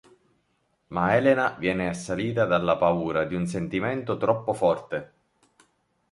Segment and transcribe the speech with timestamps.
[0.87, 5.13] Ma Elena viene assalita dalla paura di un sentimento troppo forte.